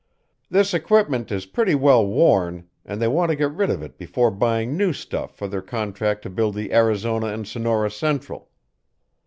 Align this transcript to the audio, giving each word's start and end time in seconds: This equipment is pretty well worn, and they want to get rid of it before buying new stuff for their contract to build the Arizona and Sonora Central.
This 0.49 0.73
equipment 0.73 1.31
is 1.31 1.45
pretty 1.45 1.75
well 1.75 2.03
worn, 2.03 2.67
and 2.83 2.99
they 2.99 3.07
want 3.07 3.29
to 3.29 3.35
get 3.35 3.53
rid 3.53 3.69
of 3.69 3.83
it 3.83 3.99
before 3.99 4.31
buying 4.31 4.75
new 4.75 4.93
stuff 4.93 5.35
for 5.35 5.47
their 5.47 5.61
contract 5.61 6.23
to 6.23 6.29
build 6.31 6.55
the 6.55 6.73
Arizona 6.73 7.27
and 7.27 7.47
Sonora 7.47 7.91
Central. 7.91 8.49